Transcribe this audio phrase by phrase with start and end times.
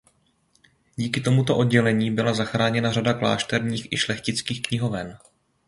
[0.95, 5.17] Díky tomuto oddělení byla zachráněna řada klášterních i šlechtických knihoven.